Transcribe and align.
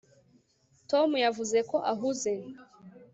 tom 0.89 1.09
yavuze 1.25 1.57
ko 1.69 1.77
ahuze 1.93 2.33